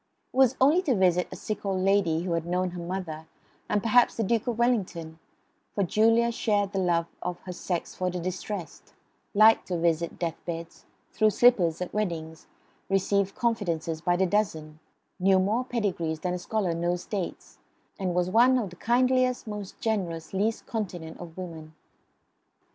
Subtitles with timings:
[0.33, 3.27] It was only to visit a sick old lady who had known her mother
[3.69, 5.19] and perhaps the Duke of Wellington;
[5.75, 8.93] for Julia shared the love of her sex for the distressed;
[9.35, 12.47] liked to visit death beds; threw slippers at weddings;
[12.89, 14.79] received confidences by the dozen;
[15.19, 17.59] knew more pedigrees than a scholar knows dates,
[17.99, 21.75] and was one of the kindliest, most generous, least continent of women.